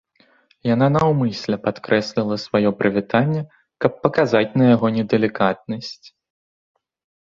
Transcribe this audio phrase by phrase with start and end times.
[0.73, 3.41] Яна наўмысля падкрэсліла сваё прывітанне,
[3.85, 6.07] каб паказаць на яго недалікатнасць.